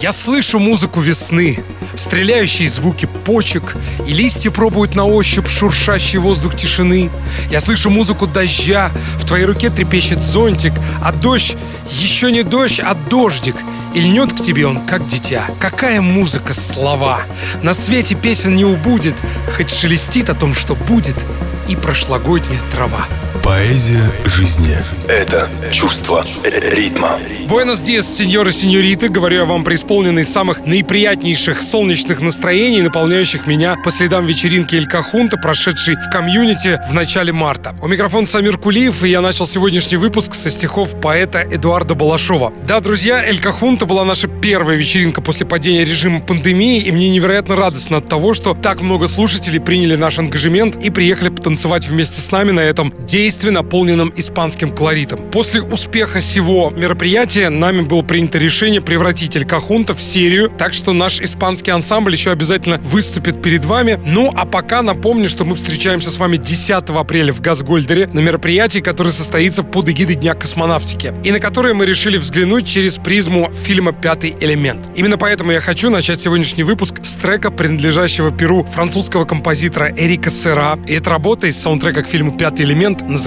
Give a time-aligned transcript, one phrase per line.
[0.00, 1.58] Я слышу музыку весны,
[1.96, 7.10] стреляющие звуки почек, и листья пробуют на ощупь шуршащий воздух тишины.
[7.50, 11.56] Я слышу музыку дождя, в твоей руке трепещет зонтик, а дождь
[11.90, 13.56] еще не дождь, а дождик.
[13.94, 15.46] И льнет к тебе он, как дитя.
[15.58, 17.22] Какая музыка, слова!
[17.62, 19.14] На свете песен не убудет,
[19.56, 21.24] хоть шелестит о том, что будет,
[21.68, 23.06] и прошлогодняя трава.
[23.46, 24.76] Поэзия жизни–
[25.08, 27.16] это чувство ритма.
[27.48, 29.08] Буэнос диас, сеньоры и сеньориты.
[29.08, 35.36] Говорю я вам преисполненный самых наиприятнейших солнечных настроений, наполняющих меня по следам вечеринки Эль Кахунта,
[35.36, 37.76] прошедшей в комьюнити в начале марта.
[37.80, 42.52] У микрофона Самир Кулиев, и я начал сегодняшний выпуск со стихов поэта Эдуарда Балашова.
[42.66, 47.54] Да, друзья, Эль Кахунта была наша первая вечеринка после падения режима пандемии, и мне невероятно
[47.54, 52.32] радостно от того, что так много слушателей приняли наш ангажемент и приехали потанцевать вместе с
[52.32, 55.30] нами на этом действии действие, наполненном испанским колоритом.
[55.30, 60.94] После успеха всего мероприятия нами было принято решение превратить Эль Кахунта в серию, так что
[60.94, 64.00] наш испанский ансамбль еще обязательно выступит перед вами.
[64.06, 68.78] Ну, а пока напомню, что мы встречаемся с вами 10 апреля в Газгольдере на мероприятии,
[68.78, 73.92] которое состоится под эгидой Дня космонавтики, и на которое мы решили взглянуть через призму фильма
[73.92, 74.88] «Пятый элемент».
[74.96, 80.78] Именно поэтому я хочу начать сегодняшний выпуск с трека, принадлежащего перу французского композитора Эрика Сера.
[80.86, 83.25] И эта работа из саундтрека к фильму «Пятый элемент» называется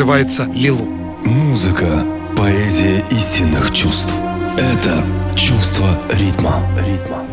[0.54, 0.86] «Лилу».
[1.26, 2.06] Музыка–
[2.38, 4.14] поэзия истинных чувств.
[4.58, 5.04] Это
[5.36, 6.64] чувство ритма.
[6.88, 7.29] ритма.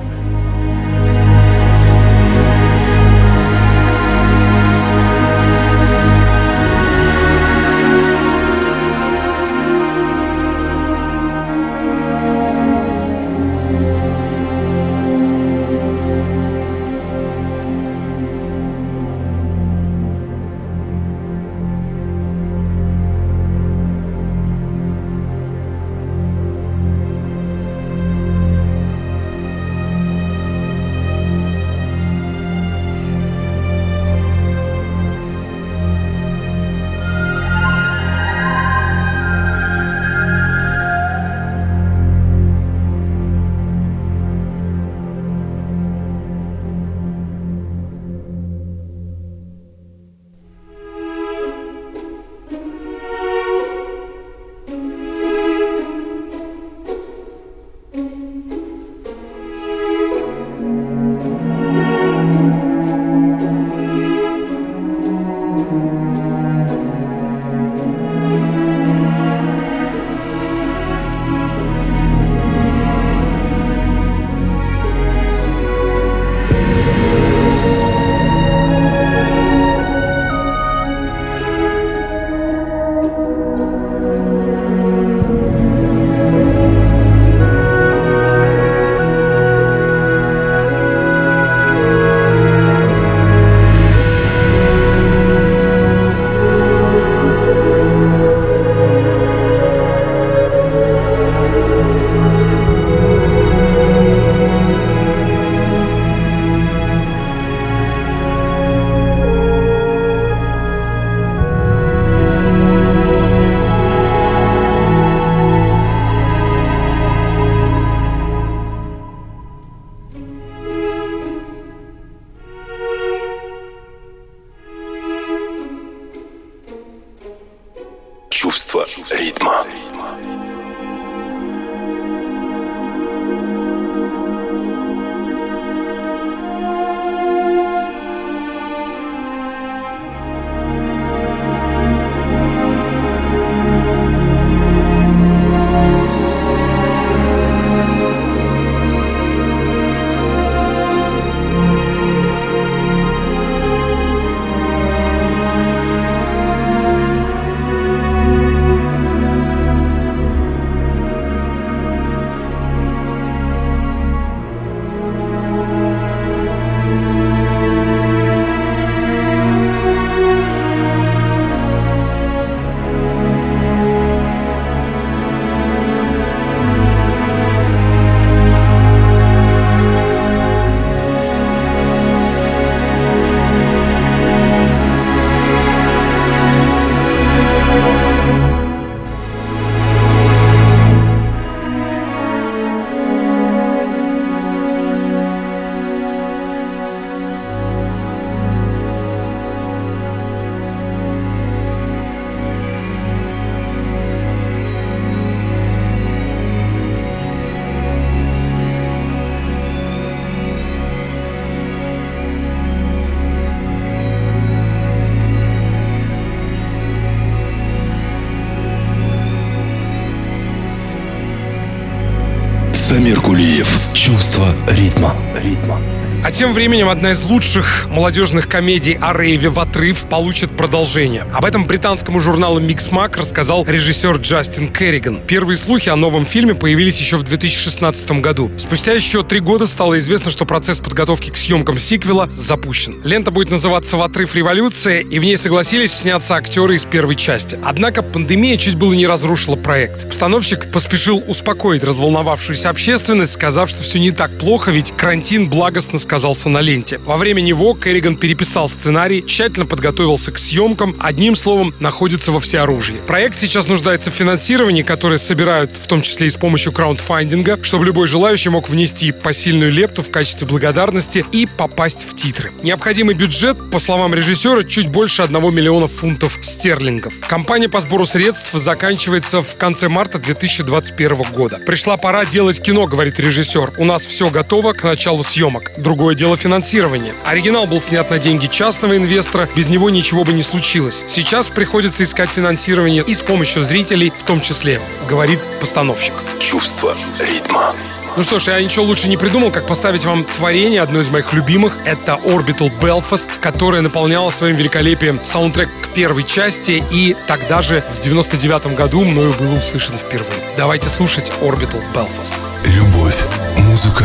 [224.06, 225.17] Чувство ритма.
[225.35, 225.81] Ритма.
[226.25, 231.26] А тем временем одна из лучших молодежных комедий о рейве в отрыв получит продолжение.
[231.34, 235.20] Об этом британскому журналу Mixmag рассказал режиссер Джастин Керриган.
[235.20, 238.50] Первые слухи о новом фильме появились еще в 2016 году.
[238.56, 243.02] Спустя еще три года стало известно, что процесс подготовки к съемкам сиквела запущен.
[243.05, 247.58] Лента будет называться «В отрыв революция», и в ней согласились сняться актеры из первой части.
[247.62, 250.08] Однако пандемия чуть было не разрушила проект.
[250.08, 256.17] Постановщик поспешил успокоить разволновавшуюся общественность, сказав, что все не так плохо, ведь карантин благостно сказал
[256.17, 256.99] оказался на ленте.
[257.05, 262.97] Во время него Керриган переписал сценарий, тщательно подготовился к съемкам, одним словом, находится во всеоружии.
[263.07, 267.85] Проект сейчас нуждается в финансировании, которое собирают в том числе и с помощью краундфандинга, чтобы
[267.85, 272.51] любой желающий мог внести посильную лепту в качестве благодарности и попасть в титры.
[272.63, 277.15] Необходимый бюджет, по словам режиссера, чуть больше 1 миллиона фунтов стерлингов.
[277.29, 281.59] Компания по сбору средств заканчивается в конце марта 2021 года.
[281.59, 283.73] Пришла пора делать кино, говорит режиссер.
[283.79, 285.73] У нас все готово к началу съемок.
[285.77, 287.15] Другое дело финансирование.
[287.25, 291.03] Оригинал был снят на деньги частного инвестора, без него ничего бы не случилось.
[291.08, 296.12] Сейчас приходится искать финансирование и с помощью зрителей в том числе, говорит постановщик.
[296.38, 297.75] Чувство ритма.
[298.17, 301.35] Ну что ж, я ничего лучше не придумал, как поставить вам творение, одно из моих
[301.35, 301.76] любимых.
[301.85, 308.00] Это Orbital Belfast, которое наполняло своим великолепием саундтрек к первой части, и тогда же, в
[308.00, 310.55] 99 году, мною было услышано впервые.
[310.56, 312.35] Давайте слушать Orbital Belfast.
[312.64, 313.23] Любовь,
[313.58, 314.05] музыка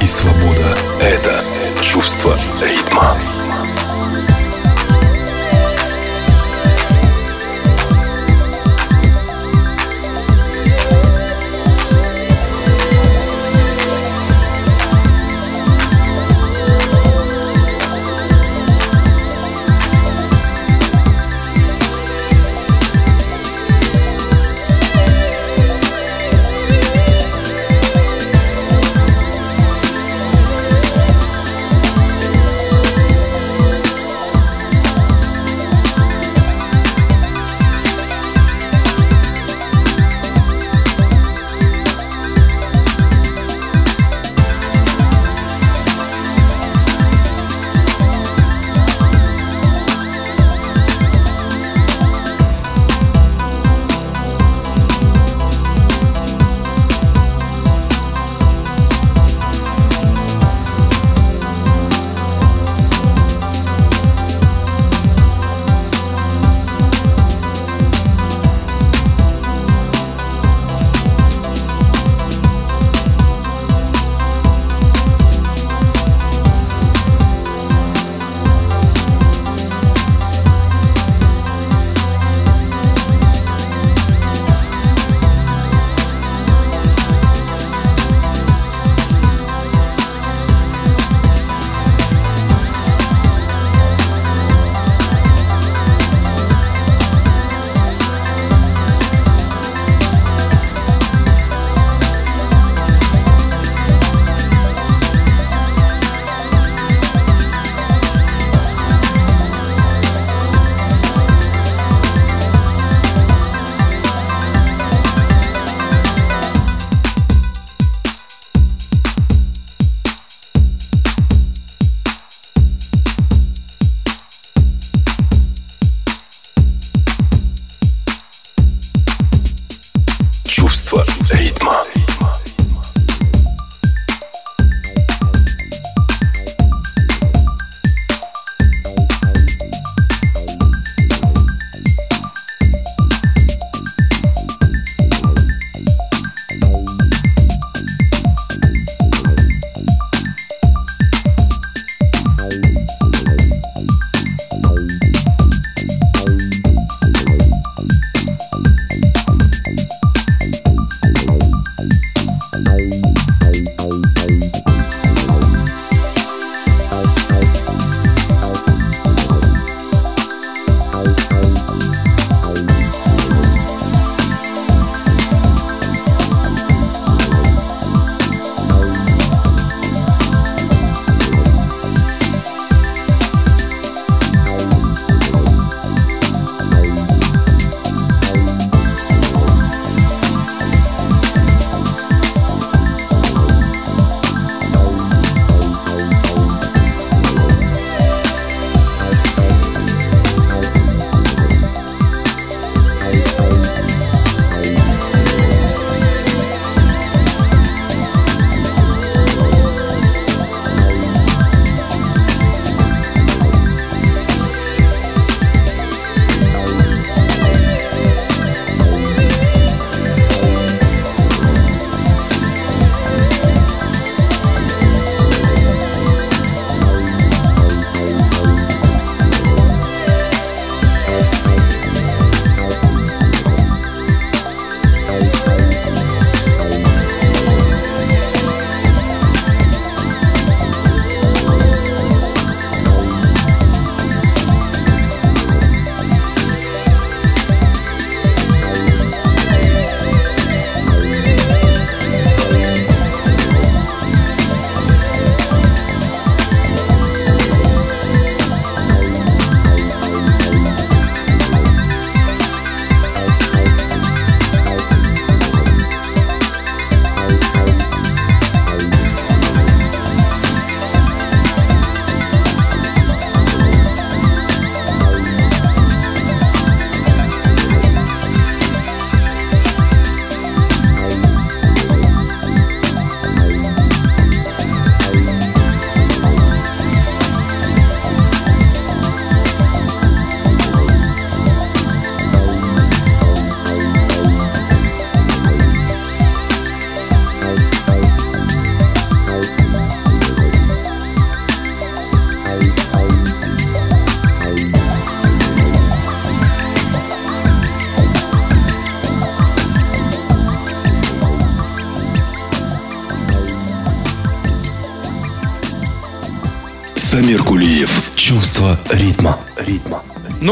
[0.00, 1.44] и свобода— это
[1.82, 3.14] чувство ритма.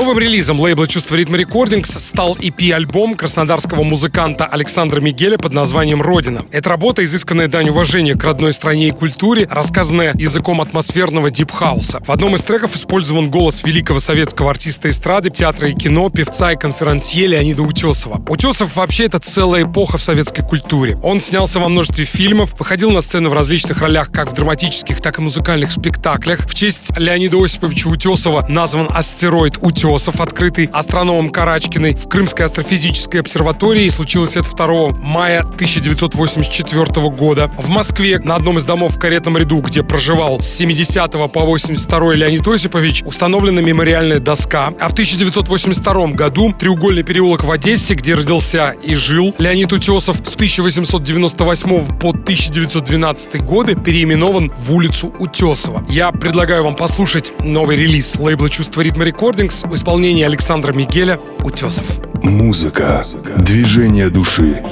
[0.09, 6.47] Новым релизом лейбла «Чувство ритма Recordings» стал EP-альбом краснодарского музыканта Александра Мигеля под названием «Родина».
[6.51, 12.01] Это работа, изысканная дань уважения к родной стране и культуре, рассказанная языком атмосферного дипхауса.
[12.07, 16.57] В одном из треков использован голос великого советского артиста эстрады, театра и кино, певца и
[16.57, 18.23] конферансье Леонида Утесова.
[18.31, 20.99] Утесов вообще это целая эпоха в советской культуре.
[21.03, 25.19] Он снялся во множестве фильмов, выходил на сцену в различных ролях как в драматических, так
[25.19, 26.49] и музыкальных спектаклях.
[26.49, 33.21] В честь Леонида Осиповича Утесова назван астероид Утесов утесов, открытый астрономом Карачкиной в Крымской астрофизической
[33.21, 33.89] обсерватории.
[33.89, 37.51] Случилось это 2 мая 1984 года.
[37.59, 42.15] В Москве на одном из домов в каретном ряду, где проживал с 70 по 82
[42.15, 44.73] Леонид Осипович, установлена мемориальная доска.
[44.79, 50.37] А в 1982 году треугольный переулок в Одессе, где родился и жил Леонид Утесов, с
[50.37, 55.85] 1898 по 1912 годы переименован в улицу Утесова.
[55.89, 62.01] Я предлагаю вам послушать новый релиз лейбла «Чувство ритма рекордингс» исполнении Александра Мигеля «Утесов».
[62.23, 63.07] Музыка,
[63.39, 64.63] движение души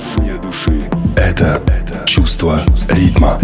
[1.16, 1.62] —это
[2.04, 3.40] чувство ритма.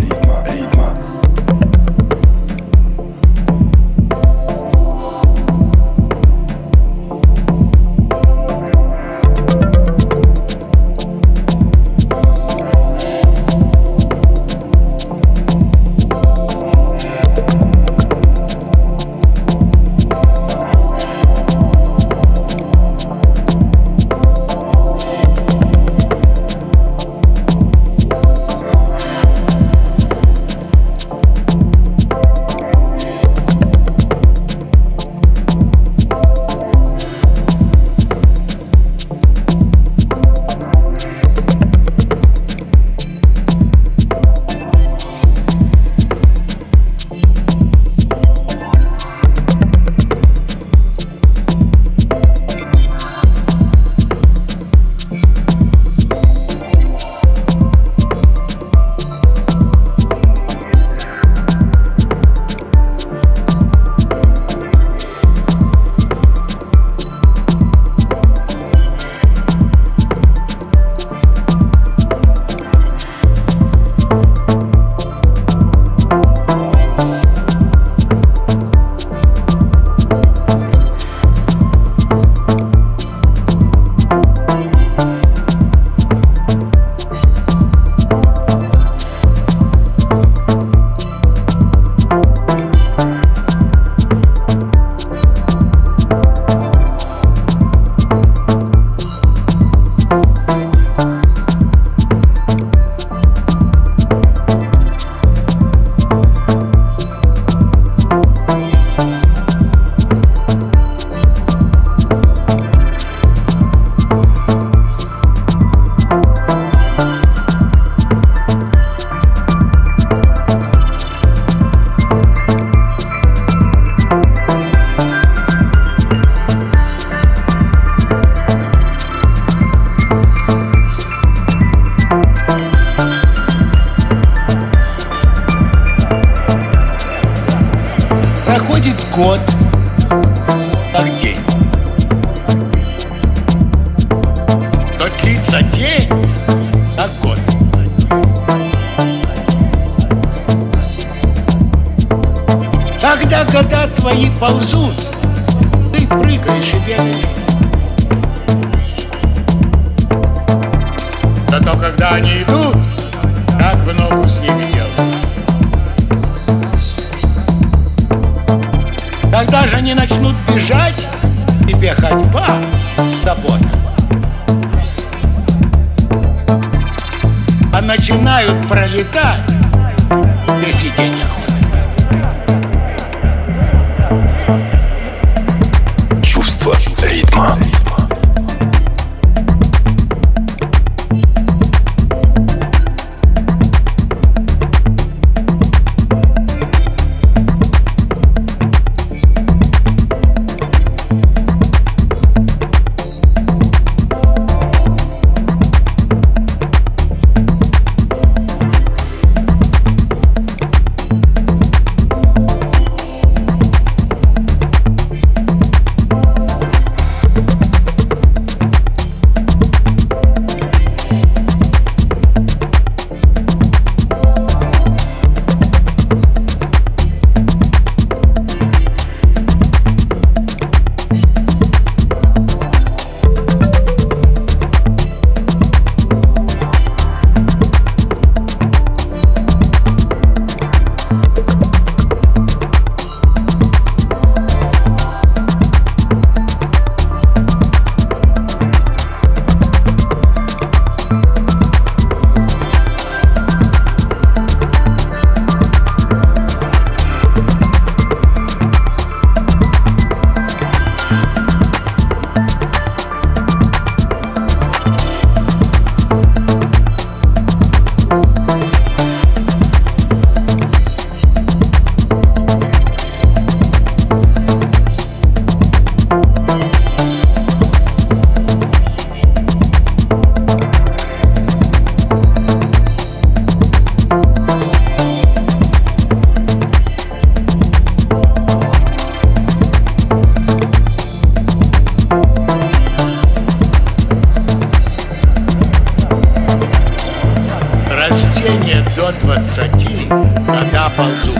[298.80, 300.08] До двадцати,
[300.46, 301.38] когда ползут.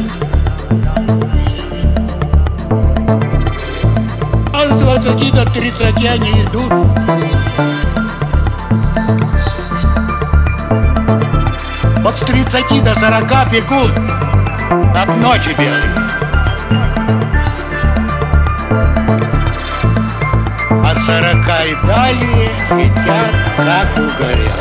[4.53, 6.73] А с двадцати до тридцати они идут.
[12.03, 13.93] Вот с тридцати до сорока бегут,
[14.93, 15.83] как ночи белые.
[20.85, 24.53] От сорока и далее летят, как угорелые.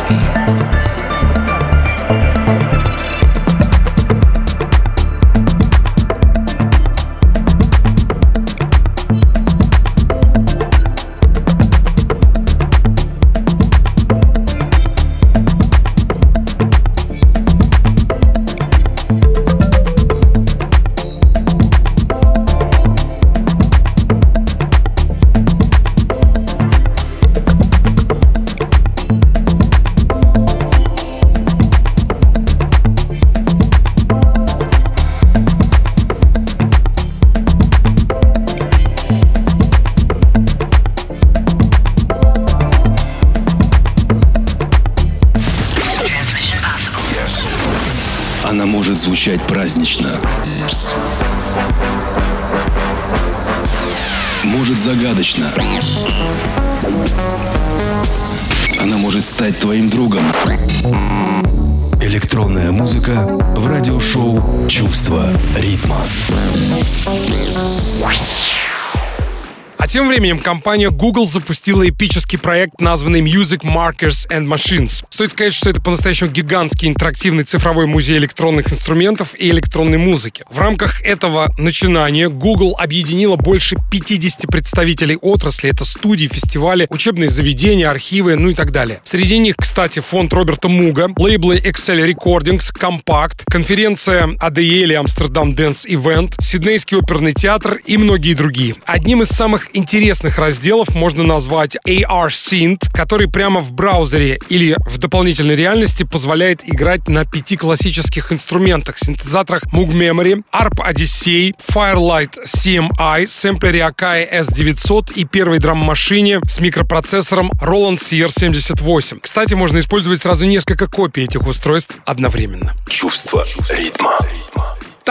[70.21, 75.03] Временем компания Google запустила эпический проект, названный Music Markers and Machines.
[75.09, 80.45] Стоит сказать, что это по-настоящему гигантский интерактивный цифровой музей электронных инструментов и электронной музыки.
[80.51, 85.71] В рамках этого начинания Google объединила больше 50 представителей отрасли.
[85.71, 89.01] Это студии, фестивали, учебные заведения, архивы, ну и так далее.
[89.03, 96.35] Среди них, кстати, фонд Роберта Муга, лейблы Excel Recordings, Compact, конференция ADL Amsterdam Dance Event,
[96.39, 98.75] Сиднейский оперный театр и многие другие.
[98.85, 104.97] Одним из самых интересных разделов можно назвать AR Synth, который прямо в браузере или в
[104.97, 113.25] дополнительной реальности позволяет играть на пяти классических инструментах, синтезаторах Moog Memory, ARP Odyssey, Firelight CMI,
[113.27, 119.19] сэмплере Akai S900 и первой драм-машине с микропроцессором Roland CR78.
[119.21, 122.73] Кстати, можно использовать сразу несколько копий этих устройств одновременно.
[122.89, 124.17] Чувство ритма.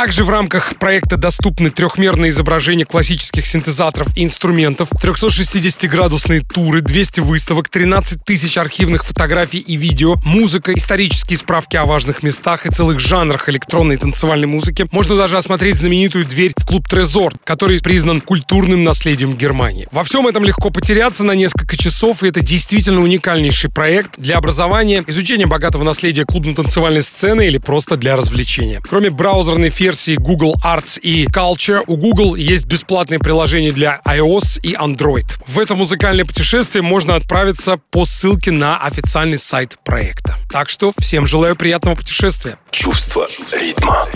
[0.00, 7.68] Также в рамках проекта доступны трехмерные изображения классических синтезаторов и инструментов, 360-градусные туры, 200 выставок,
[7.68, 13.50] 13 тысяч архивных фотографий и видео, музыка, исторические справки о важных местах и целых жанрах
[13.50, 14.86] электронной и танцевальной музыки.
[14.90, 19.86] Можно даже осмотреть знаменитую дверь в клуб Трезор, который признан культурным наследием Германии.
[19.92, 25.04] Во всем этом легко потеряться на несколько часов, и это действительно уникальнейший проект для образования,
[25.08, 28.80] изучения богатого наследия клубно-танцевальной сцены или просто для развлечения.
[28.88, 34.74] Кроме браузерной версии Google Arts и Culture у Google есть бесплатное приложение для iOS и
[34.74, 35.24] Android.
[35.48, 40.37] В это музыкальное путешествие можно отправиться по ссылке на официальный сайт проекта.
[40.48, 42.57] Так что всем желаю приятного путешествия.
[42.70, 44.07] Чувство ритма.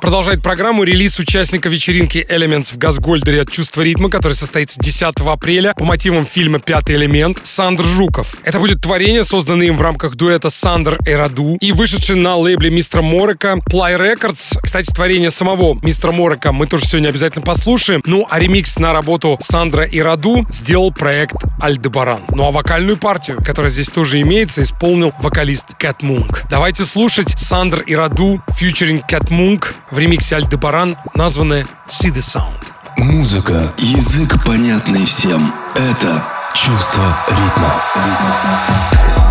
[0.00, 5.74] Продолжает программу релиз участника вечеринки Elements в Газгольдере от чувства ритма, который состоится 10 апреля
[5.76, 8.36] по мотивам фильма «Пятый элемент» Сандр Жуков.
[8.42, 12.70] Это будет творение, созданное им в рамках дуэта Сандр и Раду и вышедшее на лейбле
[12.70, 14.58] мистера Морека Ply Records.
[14.62, 18.02] Кстати, творение самого мистера Морека мы тоже сегодня обязательно послушаем.
[18.06, 22.22] Ну, а ремикс на работу Сандра и Раду сделал проект Альдебаран.
[22.30, 26.44] Ну, а вокальную партию, которая здесь тоже имеется, исполнил вокалист Кэт Мунк.
[26.48, 32.68] Давайте слушать Сандр и Раду, фьючеринг Кэт Мунк в ремиксе Альдебаран, названное See the Sound.
[32.98, 35.52] Музыка, язык понятный всем.
[35.74, 36.24] Это
[36.54, 39.29] чувство ритма.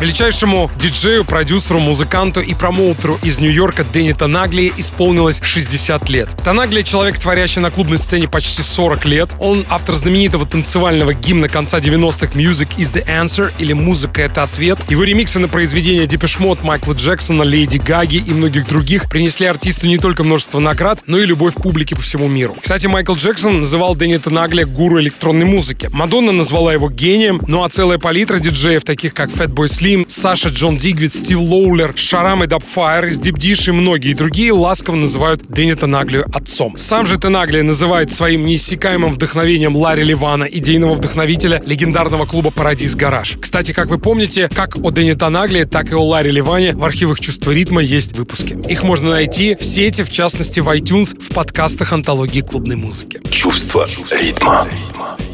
[0.00, 6.34] Величайшему диджею, продюсеру, музыканту и промоутеру из Нью-Йорка Дэнни Танагли исполнилось 60 лет.
[6.42, 9.30] Танагли— человек, творящий на клубной сцене почти 40 лет.
[9.38, 14.78] Он автор знаменитого танцевального гимна конца 90-х «Music is the answer» или «Музыка— это ответ».
[14.88, 19.98] Его ремиксы на произведения Mode, Майкла Джексона, Леди Гаги и многих других принесли артисту не
[19.98, 22.56] только множество наград, но и любовь публики по всему миру.
[22.58, 25.90] Кстати, Майкл Джексон называл Дэнни Танагли гуру электронной музыки.
[25.92, 30.76] Мадонна назвала его гением, ну а целая палитра диджеев, таких как Fatboy Slim, Саша Джон
[30.76, 35.74] Дигвид, Стив Лоулер, Шарам и Дабфайр из Deep Dish и многие другие ласково называют Дэнни
[35.74, 36.76] Танаглию отцом.
[36.76, 43.36] Сам же Танагли называет своим неиссякаемым вдохновением Ларри Ливана, идейного вдохновителя легендарного клуба «Парадис Гараж».
[43.40, 47.20] Кстати, как вы помните, как о Дэнни Танагли, так и о Ларри Ливане в архивах
[47.20, 48.58] «Чувства ритма» есть выпуски.
[48.68, 53.20] Их можно найти в сети, в частности в iTunes, в подкастах антологии клубной музыки.
[53.30, 54.66] Чувство ритма.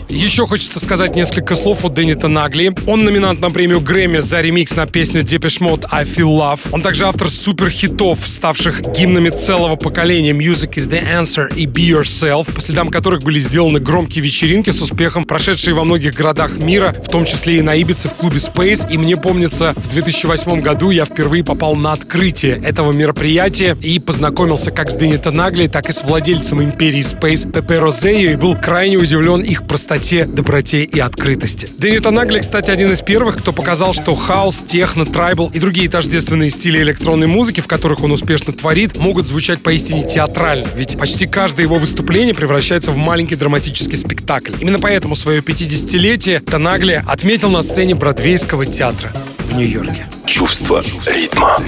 [0.08, 2.72] Еще хочется сказать несколько слов о Дэннита Нагли.
[2.86, 6.60] Он номинант на премию Грэмми за ремикс на песню Depeche Mode I Feel Love.
[6.70, 12.54] Он также автор суперхитов, ставших гимнами целого поколения Music is the Answer и Be Yourself,
[12.54, 17.08] по следам которых были сделаны громкие вечеринки с успехом, прошедшие во многих городах мира, в
[17.08, 18.88] том числе и на Ибице в клубе Space.
[18.88, 24.70] И мне помнится, в 2008 году я впервые попал на открытие этого мероприятия и познакомился
[24.70, 28.98] как с Дэннита Нагли, так и с владельцем империи Space Пепе Розею и был крайне
[28.98, 31.70] удивлен их простотой простоте, доброте и открытости.
[31.78, 36.50] Дэвид Анагли, кстати, один из первых, кто показал, что хаос, техно, трайбл и другие тождественные
[36.50, 40.68] стили электронной музыки, в которых он успешно творит, могут звучать поистине театрально.
[40.76, 44.52] Ведь почти каждое его выступление превращается в маленький драматический спектакль.
[44.60, 50.06] Именно поэтому свое 50-летие Танагли отметил на сцене Бродвейского театра в Нью-Йорке.
[50.26, 51.58] Чувство ритма.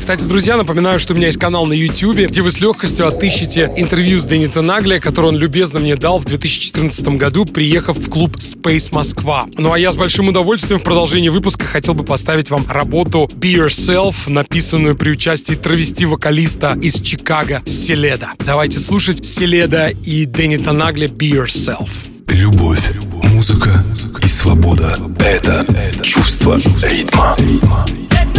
[0.00, 3.70] Кстати, друзья, напоминаю, что у меня есть канал на YouTube, где вы с легкостью отыщете
[3.76, 8.36] интервью с Дэнни Нагли, которое он любезно мне дал в 2014 году, приехав в клуб
[8.36, 9.46] Space Москва.
[9.56, 13.66] Ну а я с большим удовольствием в продолжении выпуска хотел бы поставить вам работу Be
[13.66, 18.30] Yourself, написанную при участии травести-вокалиста из Чикаго Селеда.
[18.38, 21.88] Давайте слушать Селеда и Дэнни Нагли Be Yourself.
[22.26, 22.90] Любовь,
[23.24, 23.84] музыка
[24.24, 25.64] и свобода— это
[26.02, 27.36] чувство ритма.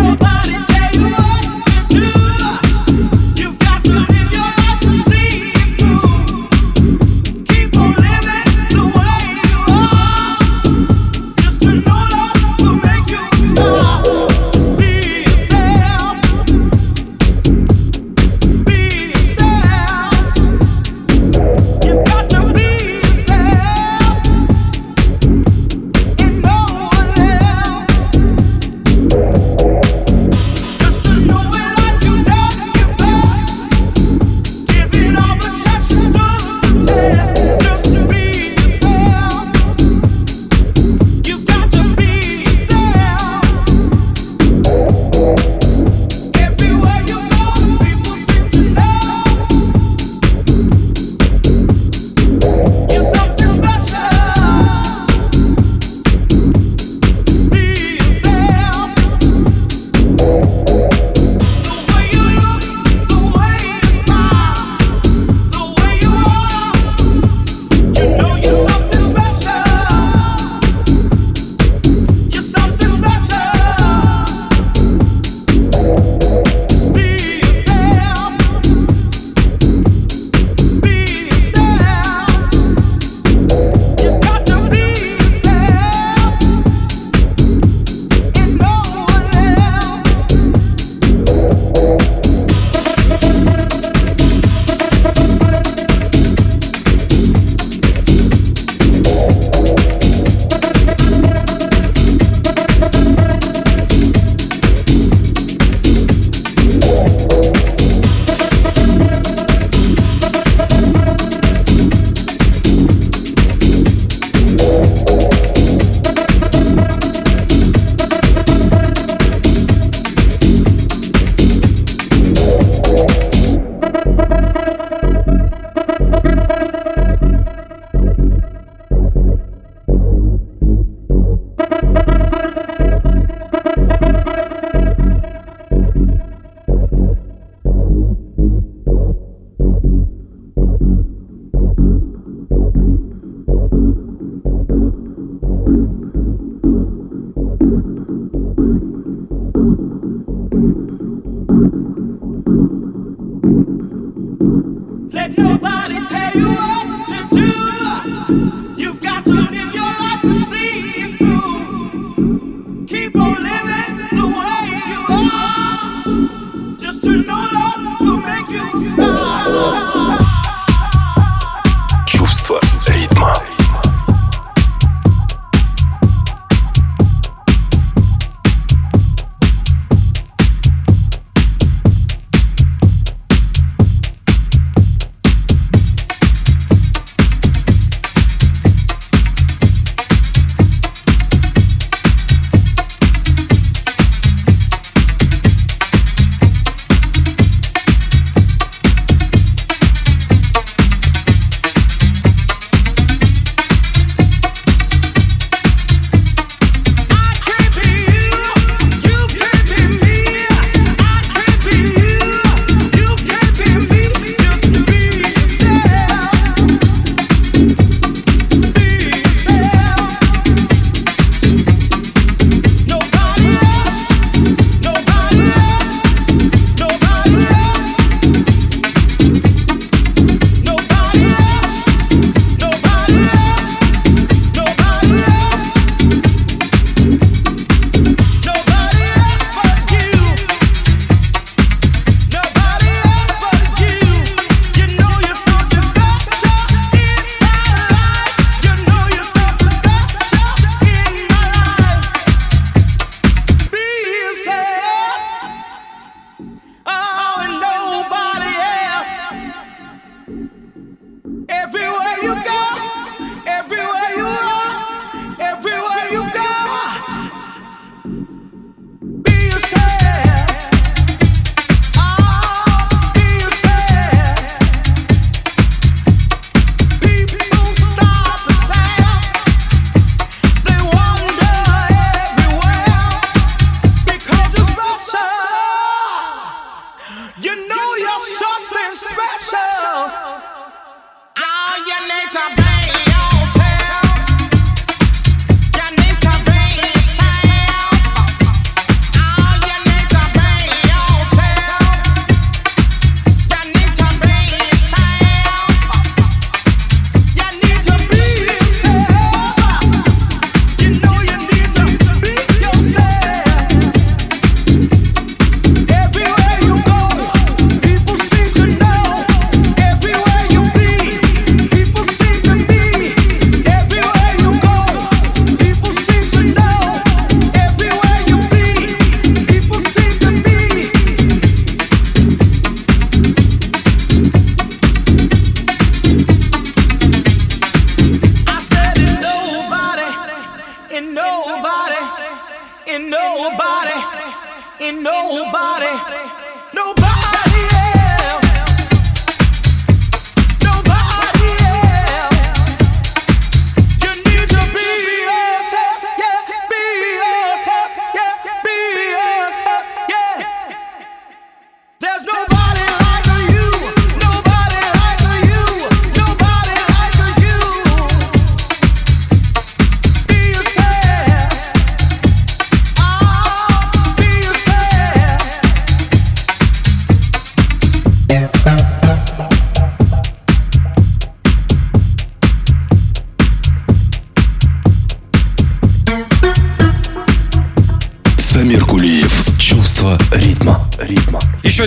[0.02, 0.71] Nobody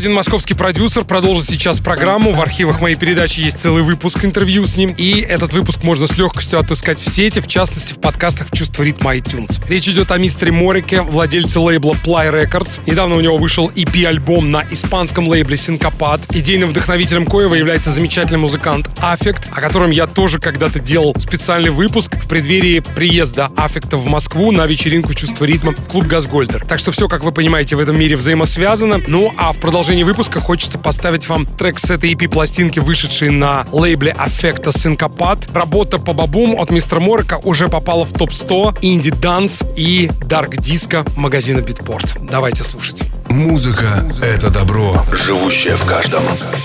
[0.05, 2.35] один московский продюсер продолжит сейчас программу.
[2.35, 4.95] В архивах моей передачи есть целый выпуск интервью с ним.
[4.99, 9.17] И этот выпуск можно с легкостью отыскать в сети, в частности в подкастах «Чувство ритма
[9.17, 9.63] iTunes».
[9.67, 12.81] Речь идет о мистере Морике, владельце лейбла Ply Records.
[12.85, 16.21] Недавно у него вышел EP-альбом на испанском лейбле Sincopat.
[16.35, 22.15] Идейным вдохновителем коего является замечательный музыкант Affkt, о котором я тоже когда-то делал специальный выпуск
[22.23, 26.63] в преддверии приезда Affkt в Москву на вечеринку «Чувство ритма» в клуб «Газгольдер».
[26.69, 29.01] Так что все, как вы понимаете, в этом мире взаимосвязано.
[29.07, 34.13] Ну, а в продолжении выпуска хочется поставить вам трек с этой EP-пластинки, вышедшей на лейбле
[34.13, 35.49] Affkt Sincopat.
[35.55, 41.05] Работа по бабум от мистера Морика уже попала в топ-100 indie dance и дарк диско
[41.17, 42.17] магазина Битпорт.
[42.23, 43.05] Давайте слушать.
[43.29, 46.23] Музыка— это добро, живущее в каждом.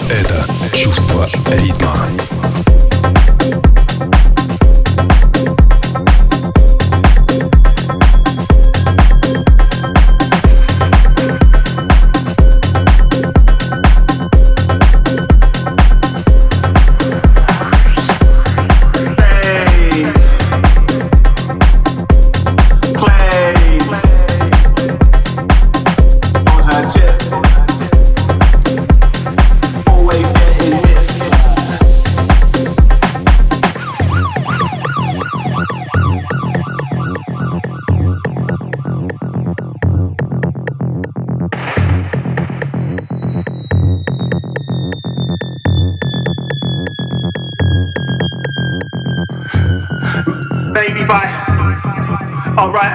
[0.09, 2.07] Это чувство ритма.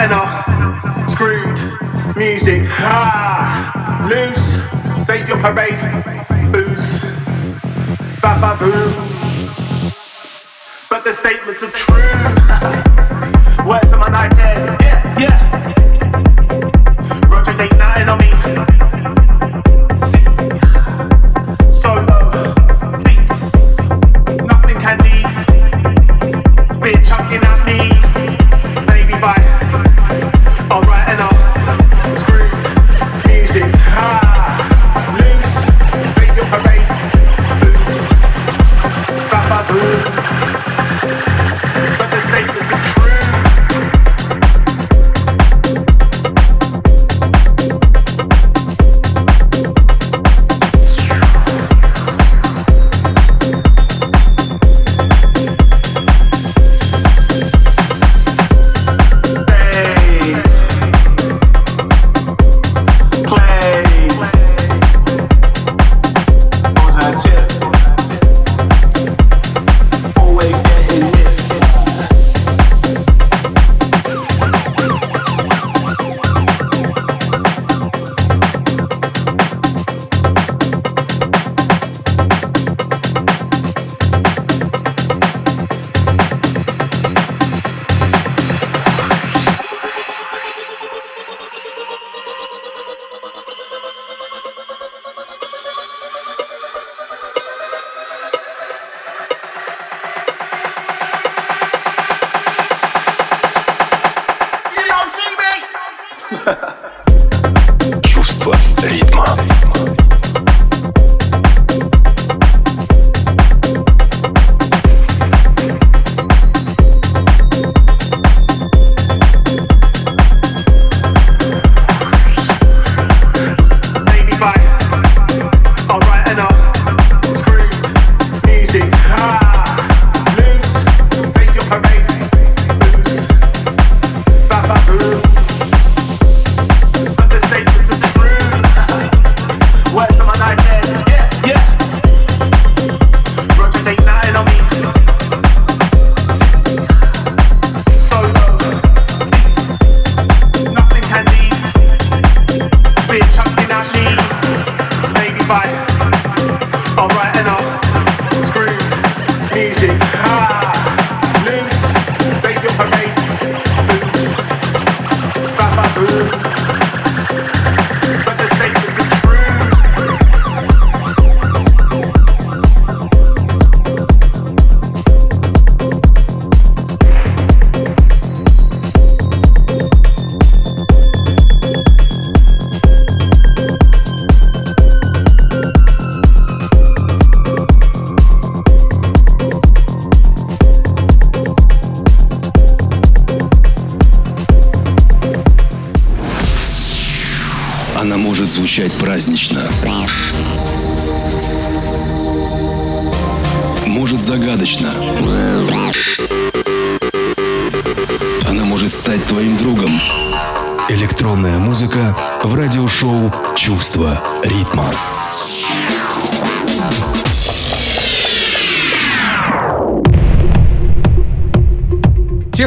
[0.04, 1.58] Screwed.
[2.14, 2.62] Music.
[2.72, 4.06] Ah.
[4.06, 4.60] Loose.
[5.06, 5.78] Save your parade.
[6.52, 7.00] Booze.
[8.20, 8.92] Ba ba boo.
[10.90, 11.96] But the statements are true.
[13.66, 14.83] Words on my nightmares.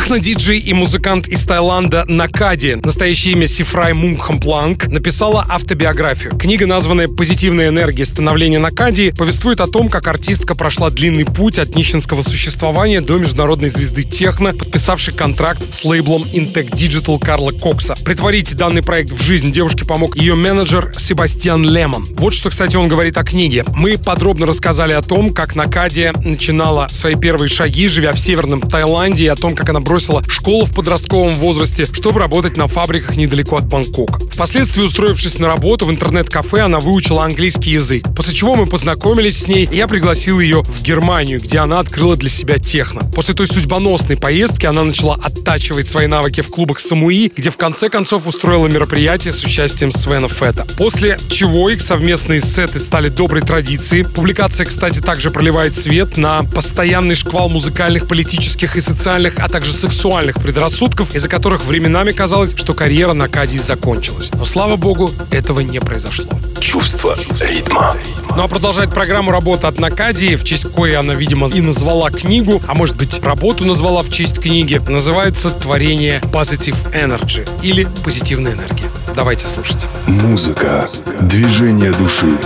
[0.08, 6.38] Техно-диджей и музыкант из Таиланда Накади, настоящее имя Сифрай Мунгхампланг, написала автобиографию.
[6.38, 11.76] Книга, названная «Позитивная энергия становления Накади», повествует о том, как артистка прошла длинный путь от
[11.76, 17.96] нищенского существования до международной звезды техно, подписавшей контракт с лейблом Intec Digital Карла Кокса.
[18.06, 22.08] Претворить данный проект в жизнь девушке помог ее менеджер Себастьян Лемон.
[22.14, 23.66] Вот что, кстати, он говорит о книге.
[23.76, 29.26] Мы подробно рассказали о том, как Накадия начинала свои первые шаги, живя в северном Таиланде,
[29.26, 33.58] и о том, как она бросила школу в подростковом возрасте, чтобы работать на фабриках недалеко
[33.58, 34.20] от Бангкока.
[34.32, 38.06] Впоследствии, устроившись на работу в интернет-кафе, она выучила английский язык.
[38.16, 42.16] После чего мы познакомились с ней, и я пригласил ее в Германию, где она открыла
[42.16, 43.02] для себя техно.
[43.16, 47.90] После той судьбоносной поездки она начала оттачивать свои навыки в клубах Самуи, где в конце
[47.90, 50.66] концов устроила мероприятие с участием Свена Фета.
[50.78, 54.04] После чего их совместные сеты стали доброй традицией.
[54.04, 60.36] Публикация, кстати, также проливает свет на постоянный шквал музыкальных, политических и социальных, а также сексуальных
[60.36, 64.32] предрассудков, из-за которых временами казалось, что карьера на Кадии закончилась.
[64.34, 66.30] Но, слава богу, этого не произошло.
[66.60, 67.96] Чувство ритма.
[68.36, 72.62] Ну а продолжает программу работа от Накадии, в честь коей она, видимо, и назвала книгу,
[72.68, 74.82] а может быть, работу назвала в честь книги.
[74.90, 78.90] Называется «Творение Positive Energy» или «Позитивная энергия».
[79.16, 79.88] Давайте слушать.
[80.06, 80.90] Музыка,
[81.22, 82.38] движение души.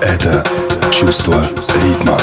[0.00, 0.44] Это
[0.90, 1.46] чувство
[1.82, 2.18] ритма.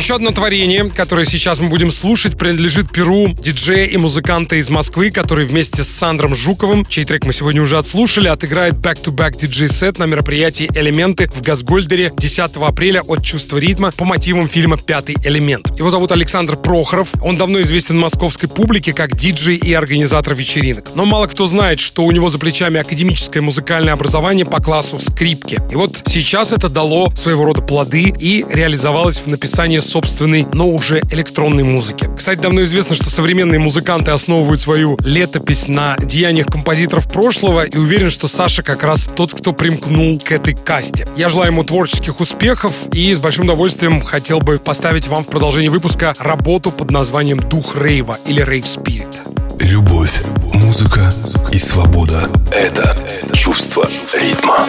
[0.00, 5.10] Еще одно творение, которое сейчас мы будем слушать, принадлежит перу диджея и музыканта из Москвы,
[5.10, 10.04] который вместе с Сандром Жуковым, чей трек мы сегодня уже отслушали, отыграет back-to-back диджей-сет на
[10.04, 15.70] мероприятии «Элементы» в Газгольдере 10 апреля от «Чувства ритма» по мотивам фильма «Пятый элемент».
[15.78, 17.10] Его зовут Александр Прохоров.
[17.20, 20.92] Он давно известен московской публике как диджей и организатор вечеринок.
[20.94, 25.60] Но мало кто знает, что у него за плечами академическое музыкальное образование по классу скрипки.
[25.70, 31.02] И вот сейчас это дало своего рода плоды и реализовалось в написании собственной, но уже
[31.10, 32.08] электронной музыки.
[32.16, 38.10] Кстати, давно известно, что современные музыканты основывают свою летопись на деяниях композиторов прошлого и уверен,
[38.10, 41.06] что Саша как раз тот, кто примкнул к этой касте.
[41.16, 45.70] Я желаю ему творческих успехов и с большим удовольствием хотел бы поставить вам в продолжение
[45.70, 49.18] выпуска работу под названием «Дух рейва» или «Рейв Спирит».
[49.58, 50.22] Любовь,
[50.54, 51.12] музыка
[51.52, 52.96] и свобода— это
[53.34, 54.66] чувство ритма.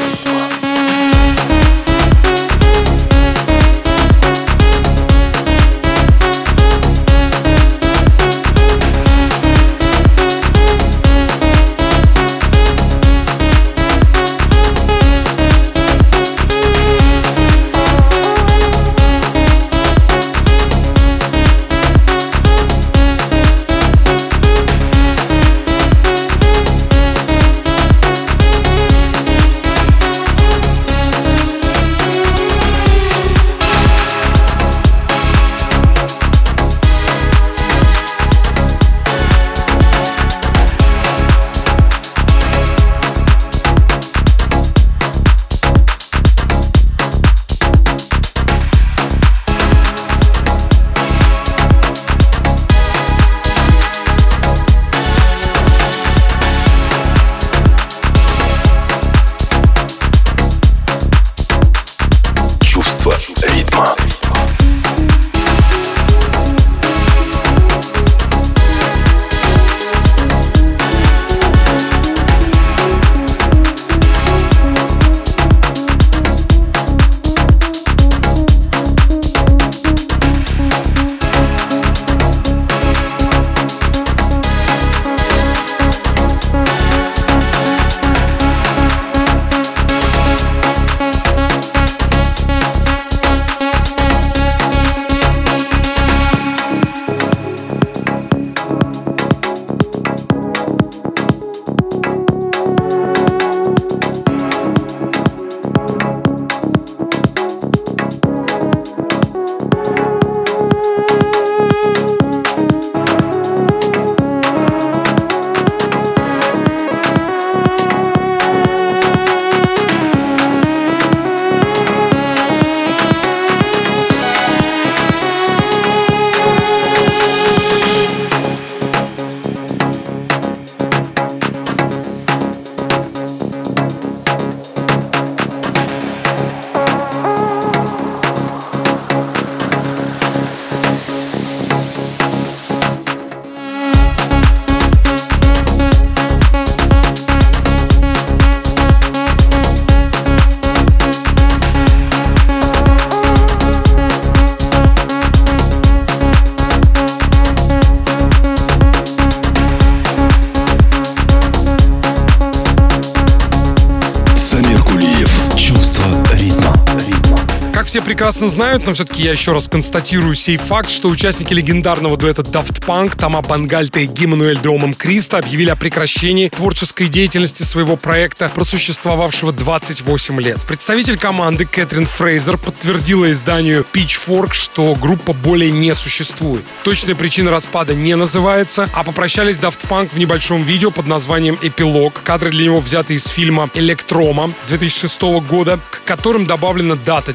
[168.42, 172.84] Прекрасно знают, но все-таки я еще раз констатирую сей факт, что участники легендарного дуэта Daft
[172.86, 179.52] Punk, Тома Бангальта и Гиммануэль Деомом Криста объявили о прекращении творческой деятельности своего проекта, просуществовавшего
[179.52, 180.66] 28 лет.
[180.66, 186.64] Представитель команды Кэтрин Фрейзер подтвердила изданию Pitchfork, что группа более не существует.
[186.84, 192.22] Точная причина распада не называется, а попрощались Daft Punk в небольшом видео под названием «Эпилог».
[192.24, 197.34] Кадры для него взяты из фильма «Электрома» 2006 года, к которым добавлена дата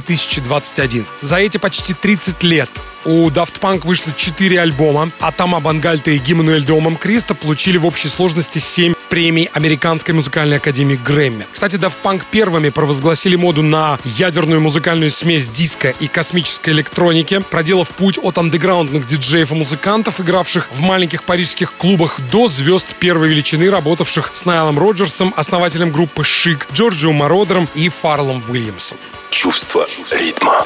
[0.00, 1.06] 93-2021.
[1.20, 2.70] За эти почти 30 лет
[3.04, 7.86] у Daft Punk вышло 4 альбома, а Тома Бангальта и Гиммануэль Домом Криста получили в
[7.86, 11.46] общей сложности 7 премий Американской музыкальной академии Грэмми.
[11.52, 17.90] Кстати, Daft Punk первыми провозгласили моду на ядерную музыкальную смесь диска и космической электроники, проделав
[17.90, 23.68] путь от андеграундных диджеев и музыкантов, игравших в маленьких парижских клубах, до звезд первой величины,
[23.68, 28.98] работавших с Найлом Роджерсом, основателем группы Шик, Джорджио Мородером и Фарлом Уильямсом.
[29.30, 30.64] Чувство ритма.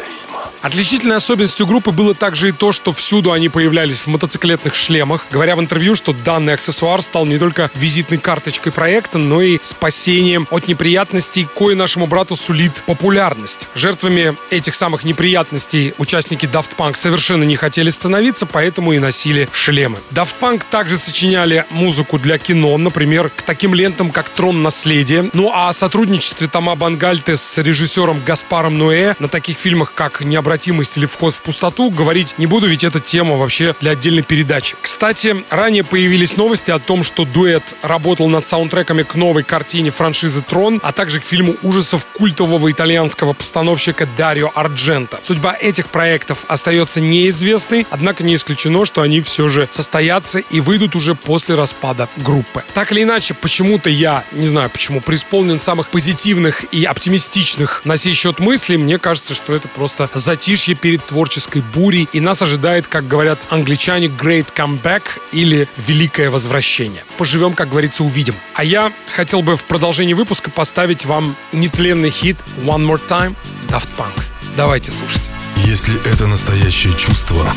[0.64, 5.56] Отличительной особенностью группы было также и то, что всюду они появлялись в мотоциклетных шлемах, говоря
[5.56, 10.66] в интервью, что данный аксессуар стал не только визитной карточкой проекта, но и спасением от
[10.66, 13.68] неприятностей, кое нашему брату сулит популярность.
[13.74, 19.98] Жертвами этих самых неприятностей участники Daft Punk совершенно не хотели становиться, поэтому и носили шлемы.
[20.12, 25.28] Daft Punk также сочиняли музыку для кино, например, к таким лентам, как «Трон наследия».
[25.34, 30.22] Ну а о сотрудничестве Тома Бангальте с режиссером Гаспаром Ноэ на таких фильмах, как
[30.54, 34.76] «Необратимость» или «Вход в пустоту» говорить не буду, ведь эта тема вообще для отдельной передачи.
[34.80, 40.42] Кстати, ранее появились новости о том, что дуэт работал над саундтреками к новой картине франшизы
[40.42, 45.18] «Трон», а также к фильму ужасов культового итальянского постановщика Дарио Арджента.
[45.24, 50.94] Судьба этих проектов остается неизвестной, однако не исключено, что они все же состоятся и выйдут
[50.94, 52.62] уже после распада группы.
[52.74, 58.14] Так или иначе, почему-то я, не знаю почему, преисполнен самых позитивных и оптимистичных на сей
[58.14, 58.76] счет мыслей.
[58.76, 60.08] Мне кажется, что это просто
[60.44, 67.02] затишье перед творческой бурей, и нас ожидает, как говорят англичане, great comeback или великое возвращение.
[67.16, 68.34] Поживем, как говорится, увидим.
[68.54, 73.34] А я хотел бы в продолжении выпуска поставить вам нетленный хит One More Time
[73.68, 74.22] Daft Punk.
[74.54, 75.30] Давайте слушать.
[75.64, 77.50] Если это настоящее чувство,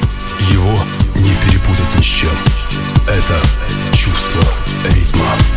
[0.54, 0.80] его
[1.16, 2.32] не перепутать ни с чем.
[3.06, 3.42] Это
[3.98, 4.44] чувство
[4.96, 5.57] ритма.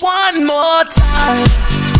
[0.00, 1.99] One more time.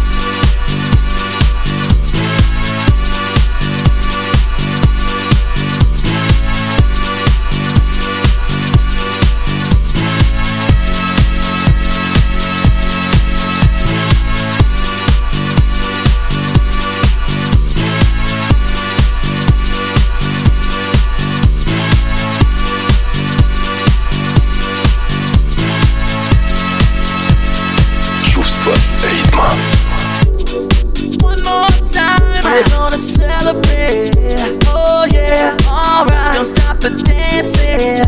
[34.66, 36.34] Oh yeah, alright.
[36.34, 38.06] Don't stop the dancing.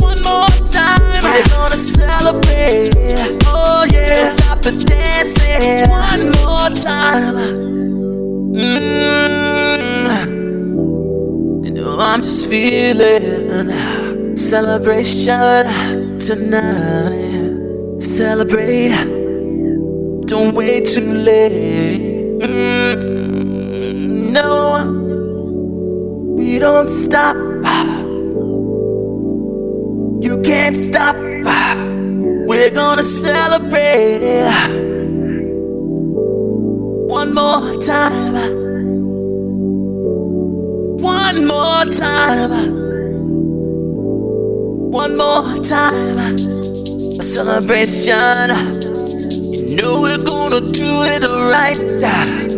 [0.00, 2.94] One more time, we're gonna celebrate.
[3.46, 5.90] Oh yeah, don't stop the dancing.
[5.90, 7.36] One more time.
[8.54, 10.18] Mm.
[11.64, 13.70] You know I'm just feeling
[14.36, 15.66] celebration
[16.18, 18.00] tonight.
[18.00, 18.94] Celebrate.
[20.26, 22.38] Don't wait too late.
[22.40, 23.17] Mm,
[24.28, 25.14] no,
[26.36, 27.36] we don't stop.
[30.22, 31.16] You can't stop.
[31.16, 34.20] We're gonna celebrate
[37.08, 38.34] one more time.
[40.98, 42.50] One more time.
[44.90, 46.18] One more time.
[47.18, 48.50] A celebration.
[49.68, 51.22] You know we're gonna do it
[51.52, 52.57] right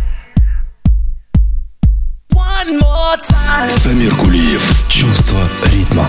[3.69, 4.61] Самир Кулиев.
[4.87, 6.07] Чувство ритма.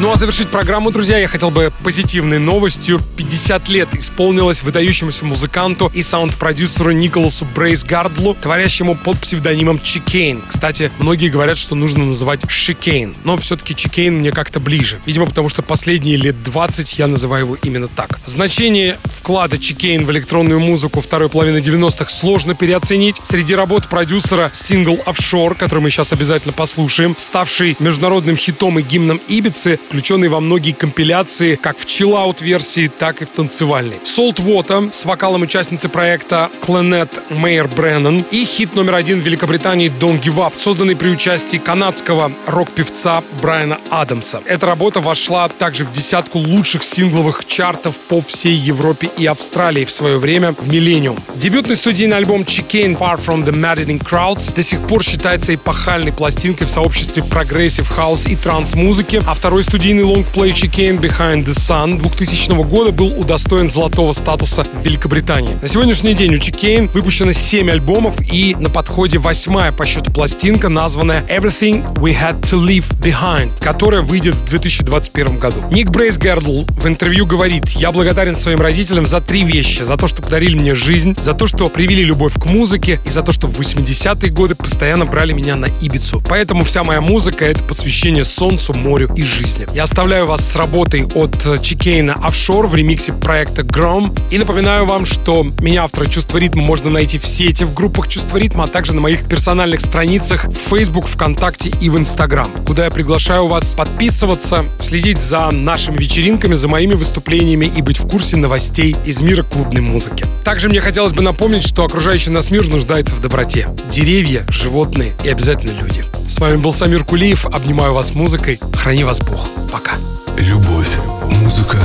[0.00, 3.02] Ну а завершить программу, друзья, я хотел бы позитивной новостью.
[3.16, 10.42] 50 лет исполнилось выдающемуся музыканту и саунд-продюсеру Николасу Брейс Гардлу, творящему под псевдонимом Chicane.
[10.48, 15.00] Кстати, многие говорят, что нужно называть Шикейн, но все-таки Chicane мне как-то ближе.
[15.04, 18.20] Видимо, потому что последние лет 20 я называю его именно так.
[18.24, 23.20] Значение вклада Chicane в электронную музыку второй половины 90-х сложно переоценить.
[23.24, 29.20] Среди работ продюсера сингл «Offshore», который мы сейчас обязательно послушаем, ставший международным хитом и гимном
[29.28, 33.96] Ибицы, включенный во многие компиляции, как в chillout версии, так и в танцевальной.
[34.04, 39.92] Salt Water с вокалом участницы проекта Clannad Мойи Бреннан и хит номер один в Великобритании
[40.00, 44.42] Don't Give Up, созданный при участии канадского рок-певца Брайана Адамса.
[44.46, 49.90] Эта работа вошла также в десятку лучших сингловых чартов по всей Европе и Австралии в
[49.90, 51.18] свое время в «Миллениум».
[51.36, 56.66] Дебютный студийный альбом Chicane Far From The Maddening Crowds до сих пор считается эпохальной пластинкой
[56.66, 62.62] в сообществе progressive house и транс-музыки, а второй студийный лонгплей Chicane Behind the Sun 2000
[62.64, 65.56] года был удостоен золотого статуса в Великобритании.
[65.60, 70.68] На сегодняшний день у Chicane выпущено 7 альбомов и на подходе восьмая по счету пластинка,
[70.68, 75.60] названная Everything We Had To Leave Behind, которая выйдет в 2021 году.
[75.70, 79.82] Ник Брейс Гердл в интервью говорит, я благодарен своим родителям за три вещи.
[79.82, 83.22] За то, что подарили мне жизнь, за то, что привели любовь к музыке и за
[83.22, 86.20] то, что в 80-е годы постоянно брали меня на Ибицу.
[86.28, 89.66] Поэтому вся моя музыка— это посвящение солнцу, морю и жизни.
[89.72, 94.18] Я оставляю вас с работой от Chicane «Offshore» в ремиксе проекта Grom.
[94.30, 98.36] И напоминаю вам, что меня, автора «Чувство ритма», можно найти в сети в группах «Чувство
[98.36, 102.90] ритма», а также на моих персональных страницах в Facebook, ВКонтакте и в Instagram, куда я
[102.90, 108.96] приглашаю вас подписываться, следить за нашими вечеринками, за моими выступлениями и быть в курсе новостей
[109.06, 110.26] из мира клубной музыки.
[110.44, 113.68] Также мне хотелось бы напомнить, что окружающий нас мир нуждается в доброте.
[113.90, 116.04] Деревья, животные и обязательно люди.
[116.26, 117.46] С вами был Самир Кулиев.
[117.46, 118.60] Обнимаю вас музыкой.
[118.74, 119.48] Храни вас Бог.
[119.72, 119.92] Пока.
[120.36, 120.96] Любовь,
[121.42, 121.78] музыка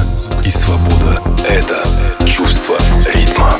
[0.46, 1.84] и свобода– это.
[2.28, 2.78] Чувство
[3.14, 3.58] ритма.